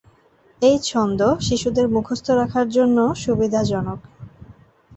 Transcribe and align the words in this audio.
এই 0.61 0.77
ছন্দ 0.81 1.19
শিশুদের 1.39 1.85
মুখস্থ 1.87 2.27
রাখার 2.31 2.67
জন্যেও 2.69 3.09
সুবিধাজনক। 3.15 3.99